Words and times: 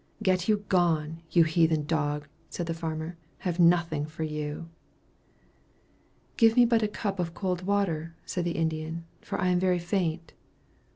"Get 0.23 0.47
you 0.49 0.65
gone, 0.67 1.21
you 1.29 1.43
heathen 1.43 1.85
dog," 1.85 2.27
said 2.49 2.65
the 2.65 2.73
farmer; 2.73 3.17
"I 3.41 3.43
have 3.43 3.59
nothing 3.59 4.07
for 4.07 4.23
you." 4.23 4.67
"Give 6.37 6.55
me 6.55 6.65
but 6.65 6.81
a 6.81 6.87
cup 6.87 7.19
of 7.19 7.35
cold 7.35 7.67
water," 7.67 8.15
said 8.25 8.45
the 8.45 8.53
Indian, 8.57 9.05
"for 9.21 9.39
I 9.39 9.49
am 9.49 9.59
very 9.59 9.77
faint." 9.77 10.33